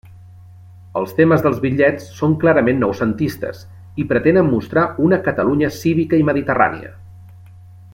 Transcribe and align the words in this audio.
Els 1.01 1.11
temes 1.19 1.43
dels 1.47 1.59
bitllets 1.65 2.07
són 2.21 2.33
clarament 2.45 2.81
noucentistes 2.85 3.61
i 4.05 4.09
pretenen 4.15 4.53
mostrar 4.57 4.89
una 5.09 5.23
Catalunya 5.31 5.73
cívica 5.81 6.23
i 6.25 6.31
mediterrània. 6.33 6.95